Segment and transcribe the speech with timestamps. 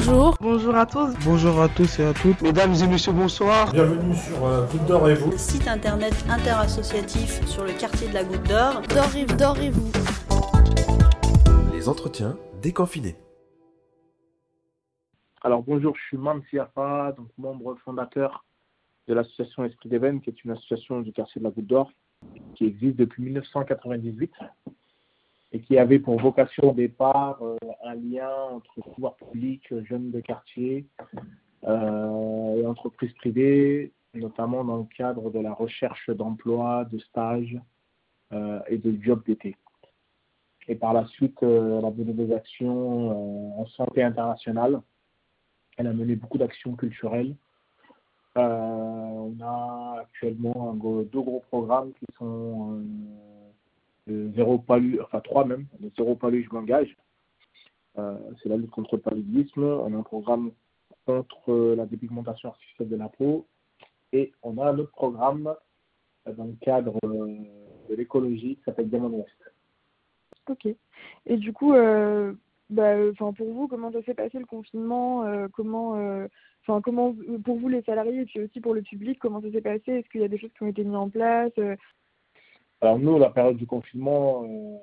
[0.00, 0.36] bonjour.
[0.40, 1.14] Bonjour à tous.
[1.24, 2.40] Bonjour à tous et à toutes.
[2.42, 3.72] Mesdames et messieurs, bonsoir.
[3.72, 5.36] Bienvenue sur euh, Goutte d'Or et vous.
[5.36, 8.82] Site internet interassociatif sur le quartier de la Goutte d'Or.
[8.88, 9.90] D'or et, d'or et vous.
[11.72, 13.16] Les entretiens déconfinés.
[15.42, 18.44] Alors bonjour, je suis Mam Siafa, donc membre fondateur
[19.08, 21.90] de l'association Esprit d'Éven, qui est une association du quartier de la Goutte d'Or,
[22.54, 24.32] qui existe depuis 1998
[25.52, 30.20] et qui avait pour vocation au départ euh, un lien entre pouvoir public, jeunes de
[30.20, 30.86] quartier
[31.64, 37.58] euh, et entreprises privées, notamment dans le cadre de la recherche d'emploi, de stages
[38.32, 39.56] euh, et de jobs d'été.
[40.68, 44.80] Et par la suite, elle a mené des actions en santé internationale.
[45.76, 47.34] Elle a mené beaucoup d'actions culturelles.
[48.36, 52.84] on a actuellement deux gros programmes qui sont
[54.06, 56.96] zéro palu, enfin trois même, le zéro palu, je m'engage.
[57.98, 59.64] Euh, c'est la lutte contre le paludisme.
[59.64, 60.52] On a un programme
[61.06, 63.46] contre la dépigmentation artificielle de la peau.
[64.12, 65.54] Et on a un autre programme
[66.26, 67.26] dans le cadre euh,
[67.88, 69.54] de l'écologie qui s'appelle Diamond West.
[70.48, 70.66] Ok.
[71.26, 72.32] Et du coup, euh,
[72.70, 76.26] bah, pour vous, comment ça s'est passé le confinement Comment,
[76.62, 79.60] enfin, comment, pour vous les salariés et puis aussi pour le public, comment ça s'est
[79.60, 79.92] passé?
[79.92, 81.52] Est-ce qu'il y a des choses qui ont été mises en place?
[82.80, 84.76] Alors nous, la période du confinement, euh,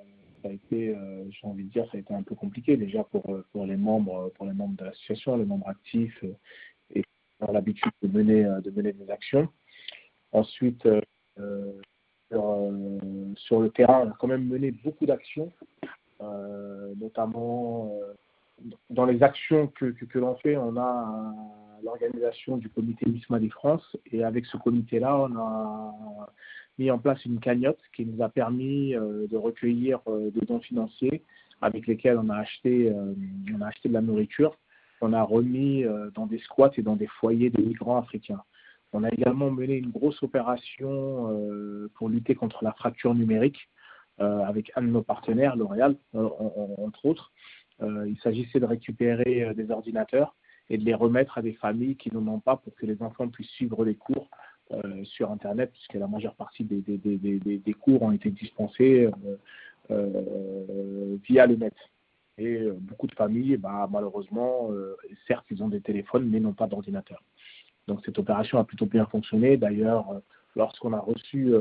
[0.43, 3.03] ça a été, euh, j'ai envie de dire, ça a été un peu compliqué déjà
[3.03, 6.23] pour, euh, pour les membres, pour les membres de l'association, les membres actifs
[6.93, 7.07] et qui
[7.41, 9.49] ont l'habitude de mener, de mener des actions.
[10.31, 10.87] Ensuite,
[12.29, 15.51] sur, le terrain, on a quand même mené beaucoup d'actions,
[16.19, 17.91] notamment
[18.89, 21.33] dans les actions que, que, l'on fait, on a
[21.83, 26.27] l'organisation du comité MISMA des France et avec ce comité-là, on a
[26.77, 30.59] mis en place une cagnotte qui nous a permis euh, de recueillir euh, des dons
[30.59, 31.23] financiers
[31.61, 33.13] avec lesquels on a acheté, euh,
[33.55, 34.55] on a acheté de la nourriture.
[35.01, 38.41] On a remis dans des squats et dans des foyers de migrants africains.
[38.93, 43.69] On a également mené une grosse opération pour lutter contre la fracture numérique
[44.17, 47.31] avec un de nos partenaires, L'Oréal, entre autres.
[47.79, 50.35] il s'agissait de récupérer des ordinateurs
[50.71, 53.27] et de les remettre à des familles qui n'en ont pas pour que les enfants
[53.27, 54.31] puissent suivre les cours
[54.73, 59.05] euh, sur Internet, puisque la majeure partie des, des, des, des cours ont été dispensés
[59.05, 59.37] euh,
[59.91, 61.73] euh, via le net.
[62.37, 64.69] Et beaucoup de familles, bah, malheureusement,
[65.25, 67.23] certes, ils ont des téléphones, mais n'ont pas d'ordinateur.
[67.87, 69.55] Donc cette opération a plutôt bien fonctionné.
[69.55, 70.21] D'ailleurs,
[70.55, 71.53] lorsqu'on a reçu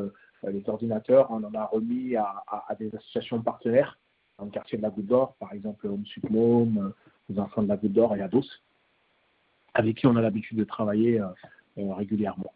[0.47, 2.45] les ordinateurs, on en a remis à,
[2.79, 3.99] des associations partenaires
[4.39, 6.93] dans le quartier de la Goutte d'Or, par exemple Home Suplôme,
[7.31, 8.63] les enfants de la Goutte d'Or et Ados,
[9.73, 11.23] avec qui on a l'habitude de travailler
[11.77, 12.53] régulièrement.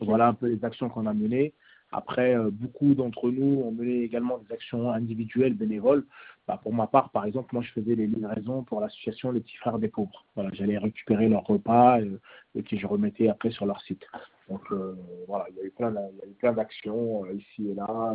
[0.00, 1.52] Voilà un peu les actions qu'on a menées.
[1.94, 6.04] Après, euh, beaucoup d'entre nous ont mené également des actions individuelles, bénévoles.
[6.48, 9.56] Bah, pour ma part, par exemple, moi, je faisais les livraisons pour l'association Les Petits
[9.58, 10.24] Frères des Pauvres.
[10.34, 12.18] Voilà, j'allais récupérer leurs repas euh,
[12.56, 14.04] et que je remettais après sur leur site.
[14.48, 14.96] Donc euh,
[15.28, 18.14] voilà, il y a eu plein, d'actions ici et là.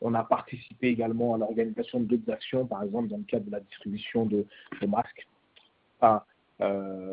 [0.00, 3.60] on a participé également à l'organisation d'autres actions, par exemple dans le cadre de la
[3.60, 4.44] distribution de,
[4.88, 5.28] masques.
[6.00, 6.24] Enfin,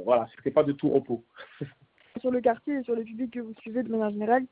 [0.03, 1.23] voilà, c'était pas de tout repos.
[2.19, 4.45] sur le quartier et sur le public que vous suivez de manière générale,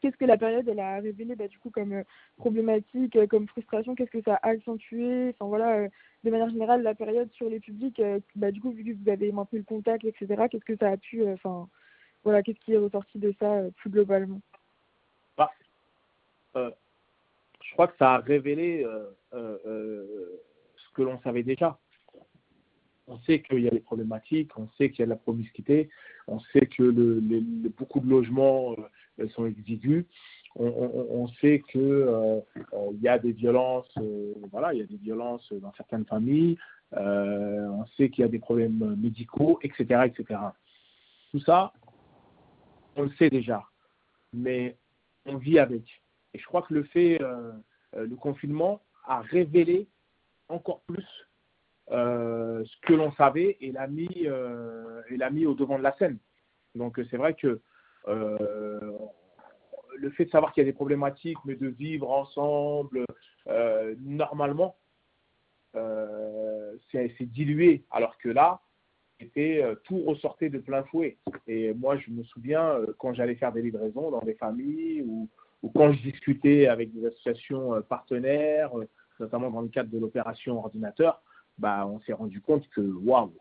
[0.00, 2.02] qu'est-ce que la période elle a révélé bah, du coup comme euh,
[2.36, 5.88] problématique, euh, comme frustration, qu'est-ce que ça a accentué, enfin voilà, euh,
[6.24, 8.00] de manière générale la période sur les publics,
[8.34, 10.44] bah, du coup vu que vous avez maintenu le contact, etc.
[10.50, 11.68] Qu'est-ce que ça a pu, enfin
[12.24, 14.40] voilà, qu'est-ce qui est ressorti de ça plus globalement?
[15.36, 15.50] Bah,
[16.54, 18.84] Je crois que ça a révélé
[19.32, 21.78] ce que l'on savait déjà
[23.08, 25.88] on sait qu'il y a des problématiques, on sait qu'il y a de la promiscuité,
[26.26, 27.20] on sait que le,
[27.76, 28.74] beaucoup de logements
[29.20, 30.04] euh, sont exigus,
[30.58, 32.40] on, sait qu'il euh,
[32.72, 33.92] euh, y a des violences,
[34.50, 36.56] voilà, il y a des violences dans certaines familles,
[36.92, 40.40] on sait qu'il y a des problèmes médicaux, etc., etc.
[41.30, 41.74] Tout ça,
[42.96, 43.64] on le sait déjà,
[44.32, 44.76] mais
[45.26, 45.82] on vit avec.
[46.32, 47.18] Et je crois que le fait,
[47.92, 49.88] le confinement a révélé
[50.48, 51.04] encore plus
[51.90, 55.96] ce que l'on savait et l'a mis, euh, et l'a mis au devant de la
[55.96, 56.18] scène.
[56.74, 57.60] Donc c'est vrai que
[58.08, 58.92] euh,
[59.96, 63.04] le fait de savoir qu'il y a des problématiques, mais de vivre ensemble
[64.00, 64.76] normalement,
[65.72, 67.84] c'est, dilué.
[67.90, 68.60] Alors que là,
[69.20, 71.16] c'était tout ressortait de plein fouet.
[71.46, 75.28] Et moi, je me souviens quand j'allais faire des livraisons dans des familles ou
[75.74, 78.72] quand je discutais avec des associations partenaires,
[79.20, 81.22] notamment dans le cadre de l'opération ordinateur,
[81.58, 83.32] bah, on s'est rendu compte que waouh,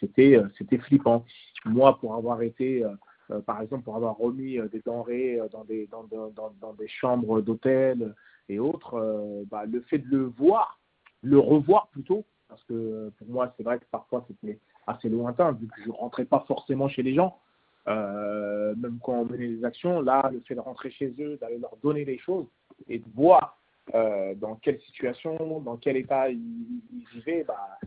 [0.00, 1.24] c'était euh, c'était flippant.
[1.64, 2.90] Moi, pour avoir été, euh,
[3.30, 7.40] euh, par exemple, pour avoir remis des denrées dans des dans, dans, dans des chambres
[7.40, 8.14] d'hôtel
[8.48, 10.78] et autres, bah, le fait de le voir,
[11.22, 15.68] le revoir plutôt, parce que pour moi, c'est vrai que parfois c'était assez lointain, vu
[15.68, 17.38] que je rentrais pas forcément chez les gens,
[17.86, 20.00] même quand on menait des actions.
[20.00, 22.46] Là, le fait de rentrer chez eux, d'aller leur donner des choses
[22.88, 23.59] et de voir
[23.92, 26.80] dans quelle situation, dans quel état ils,
[27.12, 27.78] vivaient, bah,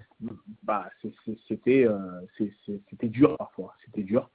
[0.63, 0.89] bah,
[1.47, 1.87] c'était
[2.89, 4.29] c'était dur parfois, c'était dur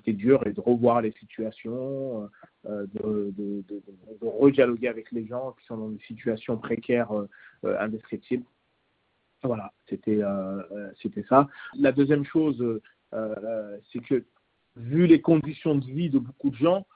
[0.00, 2.28] c'était dur et de revoir les situations,
[2.66, 3.82] euh, de, de,
[4.22, 7.28] redialoguer avec les gens qui sont dans des situations précaires euh,
[7.64, 8.44] euh, indescriptibles.
[9.42, 10.20] Voilà, c'était
[11.00, 11.48] c'était ça.
[11.74, 12.62] La deuxième chose,
[13.90, 14.22] c'est que
[14.76, 16.86] vu les conditions de vie de beaucoup de gens,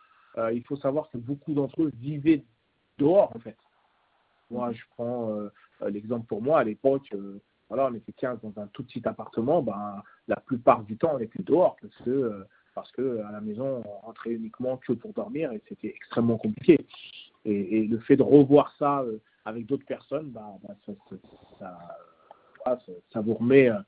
[0.53, 2.45] il faut savoir que beaucoup d'entre eux vivaient
[2.99, 3.57] dehors en fait.
[4.51, 5.31] Moi, je prends
[5.89, 7.15] l'exemple pour moi à l'époque.
[7.69, 9.63] voilà, on était 15 dans un tout petit appartement.
[9.63, 12.45] Ben, la plupart du temps, on était dehors parce que
[12.75, 16.79] parce que à la maison, on rentrait uniquement que pour dormir et c'était extrêmement compliqué.
[17.45, 20.75] Et, le fait de revoir ça euh, avec d'autres personnes, bah, bah
[21.59, 22.79] ça,
[23.13, 23.79] ça, vous remet euh,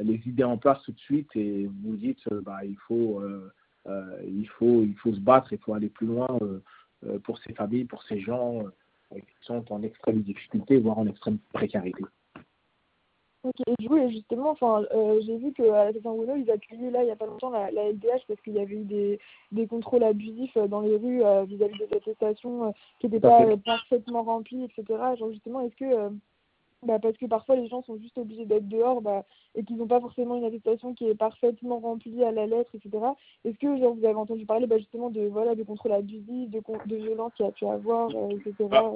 [0.00, 3.52] les idées en place tout de suite et vous dites bah, il faut, euh,
[4.26, 6.26] il faut, il faut se battre, il faut aller plus loin
[7.24, 8.64] pour ces familles, pour ces gens
[9.14, 12.04] qui sont en extrême difficulté, voire en extrême précarité.
[13.42, 16.90] Ok, et du coup, justement, enfin, euh, j'ai vu qu'à la station Renault, ils accueillaient
[16.90, 19.18] là, il n'y a pas longtemps, la, la LDH parce qu'il y avait eu des,
[19.50, 23.46] des contrôles abusifs euh, dans les rues euh, vis-à-vis de cette station qui n'étaient pas
[23.64, 24.84] parfaitement remplis, etc.
[25.18, 26.10] Genre, justement, est-ce que
[26.82, 29.86] bah, parce que parfois les gens sont juste obligés d'être dehors bah, et qu'ils n'ont
[29.86, 33.04] pas forcément une attestation qui est parfaitement remplie à la lettre, etc.
[33.44, 36.60] Est-ce que genre, vous avez entendu parler bah, justement de voilà de contrôle abusif, de,
[36.86, 38.54] de violence qu'il y a pu avoir, euh, etc.
[38.70, 38.92] Bah,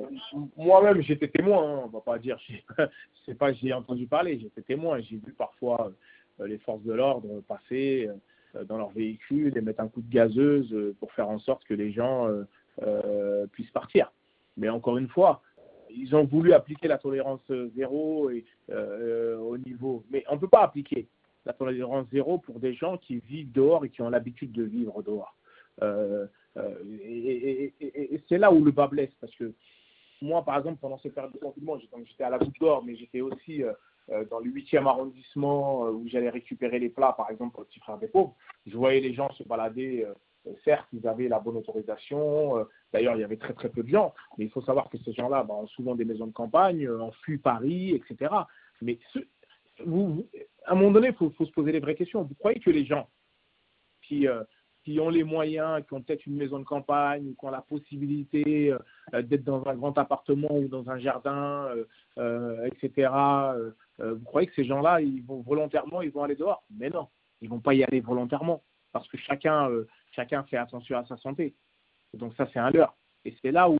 [0.56, 2.38] moi-même j'étais témoin, hein, on va pas dire,
[3.26, 5.92] c'est pas j'ai entendu parler, j'étais témoin, j'ai vu parfois
[6.40, 8.08] euh, les forces de l'ordre passer
[8.54, 11.74] euh, dans leur véhicule et mettre un coup de gazeuse pour faire en sorte que
[11.74, 12.28] les gens
[13.52, 14.12] puissent partir.
[14.56, 15.42] Mais encore une fois,
[15.96, 17.40] ils ont voulu appliquer la tolérance
[17.76, 20.04] zéro et, euh, au niveau.
[20.10, 21.08] Mais on ne peut pas appliquer
[21.46, 25.02] la tolérance zéro pour des gens qui vivent dehors et qui ont l'habitude de vivre
[25.02, 25.36] dehors.
[25.82, 26.26] Euh,
[26.56, 26.74] euh,
[27.04, 27.72] et,
[28.28, 29.52] c'est là où le bas blesse, parce que
[30.22, 33.20] moi, par exemple, pendant cette période de confinement, j'étais à la Goutte d'Or, mais j'étais
[33.20, 33.62] aussi
[34.30, 37.98] dans le 8e arrondissement où j'allais récupérer les plats, par exemple, pour le petit frère
[37.98, 38.34] des pauvres.
[38.66, 40.06] Je voyais les gens se balader
[40.64, 42.58] certes, ils avaient la bonne autorisation.
[42.58, 44.14] Euh, d'ailleurs, il y avait très très peu de gens.
[44.36, 47.08] Mais il faut savoir que ces gens-là bah, ont souvent des maisons de campagne, ont
[47.08, 48.32] euh, fui Paris, etc.
[48.82, 48.98] Mais
[49.84, 50.26] vous,
[50.66, 52.22] à un moment donné, il faut, se poser les vraies questions.
[52.22, 53.08] Vous croyez que les gens
[54.02, 54.44] qui, euh,
[54.84, 58.72] qui ont les moyens, qui ont peut-être une maison de campagne, qui ont la possibilité
[59.12, 61.70] d'être dans un grand appartement ou dans un jardin,
[62.66, 63.08] etc.,
[63.98, 66.64] vous croyez que ces gens-là, ils vont volontairement, ils vont aller dehors?
[66.70, 67.08] Mais non,
[67.40, 68.62] ils vont pas y aller volontairement
[68.92, 69.70] parce que chacun,
[70.14, 71.54] chacun fait attention à sa santé.
[72.14, 72.94] Donc ça, c'est un leurre.
[73.24, 73.78] Et c'est là où,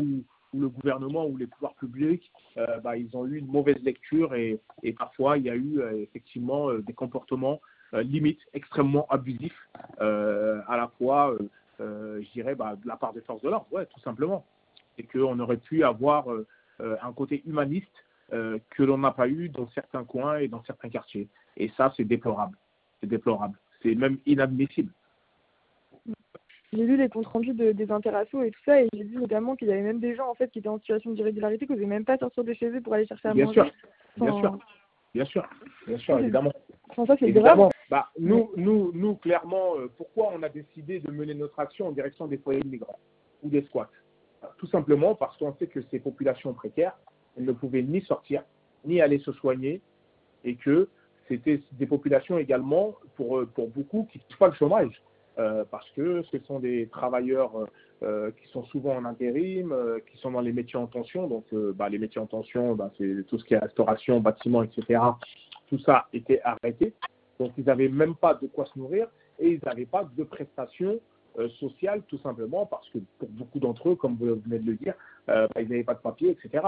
[0.55, 4.61] le gouvernement ou les pouvoirs publics, euh, bah, ils ont eu une mauvaise lecture et,
[4.97, 7.61] parfois il y a eu euh, effectivement euh, des comportements
[7.93, 9.69] limites extrêmement abusifs,
[10.01, 11.33] à la fois,
[11.79, 14.45] je dirais, bah, de la part des forces de l'ordre, tout simplement.
[14.99, 16.27] Et qu'on aurait pu avoir
[16.81, 17.95] un côté humaniste
[18.31, 21.29] que l'on n'a pas eu dans certains coins et dans certains quartiers.
[21.57, 22.59] Et ça, c'est déplorable.
[23.01, 23.57] C'est déplorable.
[23.81, 24.91] C'est même inadmissible
[26.75, 29.57] j'ai lu les comptes rendus de, des interassos et tout ça, et j'ai vu notamment
[29.57, 31.87] qu'il y avait même des gens en fait qui étaient en situation d'irrégularité, qui n'osaient
[31.87, 33.63] même pas sortir de chez eux pour aller chercher à bien manger.
[33.63, 33.73] Sûr.
[34.17, 34.59] Bien sûr,
[35.15, 35.49] bien sûr,
[35.87, 36.53] bien sûr, évidemment.
[36.95, 37.71] ça, c'est grave.
[37.91, 41.93] Bah, nous, nous, nous, clairement, euh, pourquoi on a décidé de mener notre action en
[41.93, 42.99] direction des foyers migrants
[43.43, 43.91] ou des squats?
[44.59, 46.97] Tout simplement parce qu'on sait que ces populations précaires,
[47.37, 48.43] elles ne pouvaient ni sortir,
[48.85, 49.81] ni aller se soigner,
[50.45, 50.89] et que
[51.29, 55.03] c'était des populations également, pour, euh, pour beaucoup, qui ne pas le chômage.
[55.39, 57.67] Euh, parce que ce sont des travailleurs euh,
[58.05, 59.75] euh, qui sont souvent en intérim,
[60.11, 61.27] qui sont dans les métiers en tension.
[61.27, 65.01] Donc, bah, les métiers en tension, bah, c'est tout ce qui est restauration, bâtiment, etc.
[65.69, 66.93] Tout ça était arrêté.
[67.41, 71.01] Donc, ils n'avaient même pas de quoi se nourrir et ils n'avaient pas de prestations
[71.59, 74.95] sociales, tout simplement parce que pour beaucoup d'entre eux, comme vous venez de le dire,
[75.27, 76.63] bah, ils n'avaient pas de papier, etc.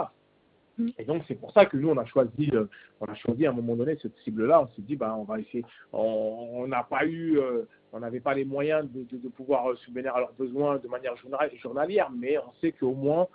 [0.79, 0.89] Mm.
[0.99, 2.67] Et donc, c'est pour ça que nous, on a choisi, euh,
[3.01, 4.63] on a choisi à un moment donné cette cible-là.
[4.63, 5.65] On s'est dit, bah, on va essayer.
[5.93, 10.15] On n'a pas eu, euh, on n'avait pas les moyens de, de, pouvoir euh, subvenir
[10.15, 13.27] à leurs besoins de manière journalière, mais on sait qu'au moins,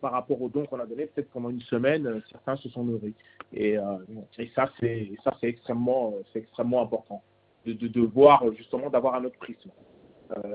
[0.00, 3.12] par rapport aux dons qu'on a donnés, peut-être pendant une semaine, certains se sont nourris.
[3.52, 3.76] Et,
[4.38, 7.22] et ça, c'est ça, c'est extrêmement, c'est extrêmement important
[7.66, 9.70] de, de, de voir justement d'avoir un autre prisme.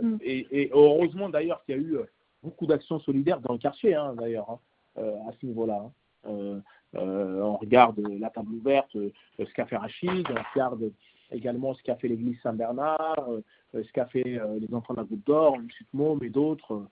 [0.02, 0.16] Mm.
[0.22, 1.98] et, et, heureusement d'ailleurs qu'il y a eu
[2.42, 4.50] beaucoup d'actions solidaires dans le quartier, hein, d'ailleurs.
[4.50, 4.60] Hein.
[4.98, 5.80] À ce niveau-là.
[5.86, 5.92] Hein.
[6.26, 6.60] Euh,
[6.96, 10.92] euh, on regarde la table ouverte, ce qu'a fait Rachid, on regarde
[11.32, 13.30] également ce qu'a fait l'église Saint-Bernard,
[13.74, 16.88] ce qu'a fait les enfants de la Goutte d'Or, le Môme et d'autres.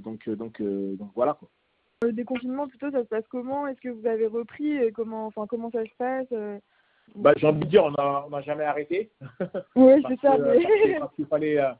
[0.00, 1.34] donc, donc, donc voilà.
[1.34, 1.48] Quoi.
[2.02, 3.66] Le déconfinement, plutôt, ça se passe comment?
[3.66, 4.92] Est-ce que vous avez repris?
[4.92, 6.60] Comment, enfin, comment ça se passe
[7.14, 9.10] bah, J'ai envie de dire, on n'a on jamais arrêté.
[9.76, 10.36] Oui, c'est ça.
[10.36, 11.72] que, parce qu'il fallait, euh,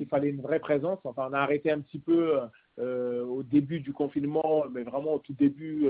[0.00, 0.98] il fallait une vraie présence.
[1.04, 2.40] Enfin, on a arrêté un petit peu
[2.78, 5.88] euh, au début du confinement, mais vraiment au tout début,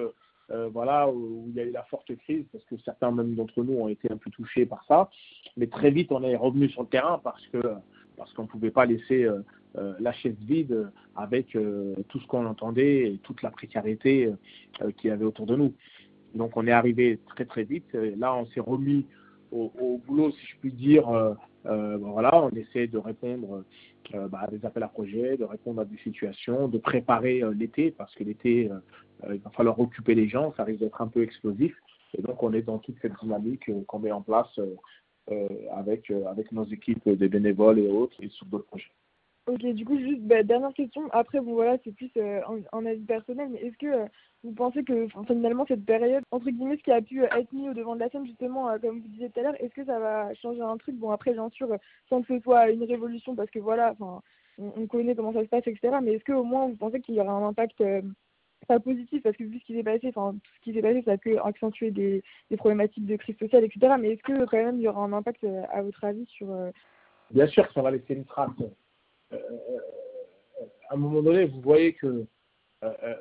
[0.51, 3.63] euh, voilà, où il y a eu la forte crise, parce que certains même d'entre
[3.63, 5.11] nous ont été un peu touchés par ça.
[5.57, 7.59] Mais très vite, on est revenu sur le terrain parce que
[8.17, 9.45] parce qu'on ne pouvait pas laisser euh,
[9.77, 11.57] euh, la chaise vide avec
[12.09, 14.33] tout ce qu'on entendait et toute la précarité
[14.97, 15.75] qu'il y avait autour de nous.
[16.35, 17.93] Donc on est arrivé très très vite.
[17.93, 19.07] Là, on s'est remis
[19.53, 21.37] au, au boulot, si je puis dire.
[21.69, 23.65] Euh, ben voilà, on essaie de répondre
[24.15, 27.51] euh, bah, à des appels à projets, de répondre à des situations, de préparer euh,
[27.51, 28.71] l'été, parce que l'été,
[29.29, 31.75] il va falloir occuper les gens, ça risque d'être un peu explosif.
[32.17, 34.59] Et donc, on est dans toute cette dynamique qu'on met en place
[35.73, 38.91] avec, avec nos équipes des bénévoles et autres, et sur d'autres projets.
[39.47, 41.03] Ok, du coup, juste bah, dernière question.
[41.11, 44.09] Après, bon, voilà, c'est plus un avis personnel, mais est-ce que
[44.45, 47.69] vous pensez que finalement, cette période, entre guillemets, ce qui a pu euh, être mis
[47.69, 49.85] au devant de la scène, justement, euh, comme vous disiez tout à l'heure, est-ce que
[49.85, 50.95] ça va changer un truc?
[50.97, 51.77] Bon, après, bien sûr, euh,
[52.09, 54.21] sans que ce soit une révolution, parce que voilà, on,
[54.59, 55.97] on connaît comment ça se passe, etc.
[56.03, 57.83] Mais est-ce qu'au moins, vous pensez qu'il y aura un impact
[58.69, 59.23] pas positif?
[59.23, 61.39] Parce que vu ce qui s'est passé, enfin, tout ce qui s'est passé, ça peut
[61.41, 62.23] accentuer des,
[62.57, 63.95] problématiques de crise sociale, etc.
[63.99, 66.47] Mais est-ce que, quand même, il y aura un impact, à votre avis, sur.
[67.33, 68.51] Bien sûr que ça va laisser une trace.
[69.33, 72.25] À un moment donné, vous voyez que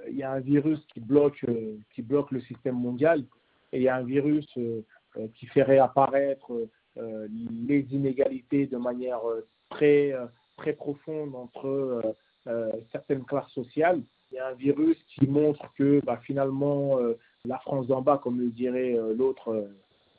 [0.09, 3.23] il y a un virus qui bloque, euh, qui bloque le système mondial
[3.71, 4.81] et il y a un virus euh,
[5.17, 6.51] euh, qui fait réapparaître
[6.97, 7.27] euh,
[7.67, 10.25] les inégalités de manière euh, très, euh,
[10.57, 12.01] très profonde entre euh,
[12.47, 14.01] euh, certaines classes sociales.
[14.31, 18.19] Il y a un virus qui montre que bah, finalement euh, la France d'en bas,
[18.23, 19.67] comme le dirait euh, l'autre, euh,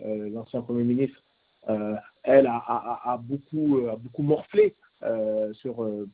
[0.03, 1.23] euh, l'ancien Premier ministre,
[1.69, 6.09] euh, elle a, beaucoup, euh, a beaucoup morflé euh, sur, euh,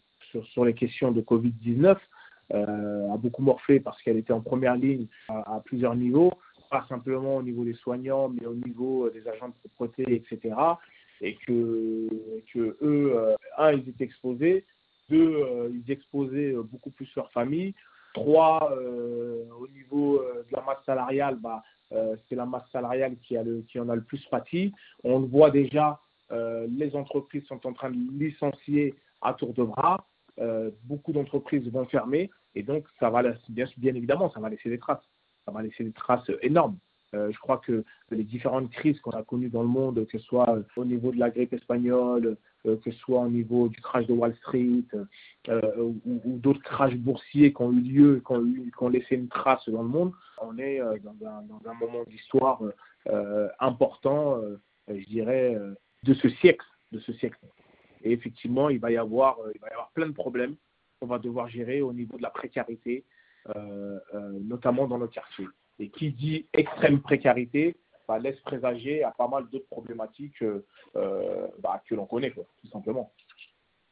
[0.52, 1.95] sur, les questions de Covid-19, euh,
[2.53, 6.33] a beaucoup morflé parce qu'elle était en première ligne à, plusieurs niveaux,
[6.71, 10.55] pas simplement au niveau des soignants, mais au niveau euh, des agents de propreté, etc.
[11.21, 12.09] Et que,
[12.53, 14.65] que eux, euh, un, ils étaient exposés,
[15.09, 17.75] deux, euh, ils exposaient euh, beaucoup plus leur famille,
[18.15, 23.17] trois, euh, au niveau euh, de la masse salariale, bah, euh, c'est la masse salariale
[23.23, 24.73] qui, a qui en a le plus pâti.
[25.05, 26.01] On le voit déjà,
[26.33, 30.05] euh, les entreprises sont en train de licencier à tour de bras.
[30.41, 34.79] Euh, beaucoup d'entreprises vont fermer et donc ça va bien, évidemment ça va laisser des
[34.79, 35.05] traces.
[35.45, 36.79] Ça va laisser des traces énormes.
[37.14, 40.25] Euh, je crois que les différentes crises qu'on a connues dans le monde, que ce
[40.25, 42.37] soit euh, au niveau de la grippe espagnole,
[42.67, 44.85] euh, que ce soit au niveau du crash de Wall Street
[45.49, 49.29] euh, ou, d'autres crashs boursiers qui ont eu lieu, qui ont, qui ont laissé une
[49.29, 52.73] trace dans le monde, on est euh, dans, un, moment d'histoire euh,
[53.09, 54.57] euh, important, euh,
[54.88, 55.75] je dirais, euh,
[56.05, 56.67] de ce siècle.
[58.05, 60.55] Et effectivement, il va y avoir, euh, il va y avoir plein de problèmes
[61.01, 63.05] qu'on va devoir gérer au niveau de la précarité,
[63.57, 65.49] euh, euh, notamment dans nos quartiers.
[65.79, 71.83] Et qui dit extrême précarité bah, laisse présager à pas mal d'autres problématiques euh, bah,
[71.89, 73.11] que l'on connaît, quoi, tout simplement.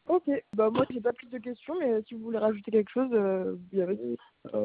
[0.08, 0.24] Ok,
[0.56, 3.10] bah moi j'ai pas plus de questions, mais si vous voulez rajouter quelque chose,
[3.72, 3.98] il y avait...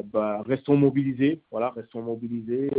[0.06, 2.70] Bah, restons mobilisés, voilà, restons mobilisés,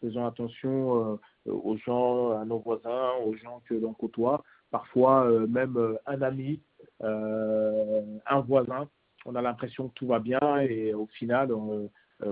[0.00, 4.42] faisons attention aux gens, à nos voisins, aux gens que l'on côtoie.
[4.72, 6.62] Parfois, euh, même euh, un ami,
[7.02, 8.88] euh, un voisin,
[9.26, 11.50] on a l'impression que tout va bien et au final,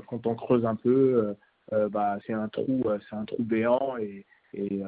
[0.08, 1.36] quand on creuse un peu,
[1.70, 4.82] bah, c'est un trou, c'est un trou béant et, et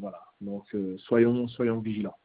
[0.00, 0.20] voilà.
[0.40, 0.64] Donc,
[0.96, 2.16] soyons, soyons vigilants.